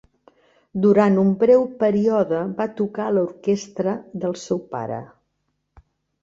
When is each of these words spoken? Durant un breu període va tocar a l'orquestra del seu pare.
Durant 0.85 1.17
un 1.23 1.27
breu 1.43 1.65
període 1.83 2.39
va 2.61 2.67
tocar 2.79 3.05
a 3.11 3.15
l'orquestra 3.19 3.95
del 4.25 4.35
seu 4.47 4.63
pare. 4.73 4.99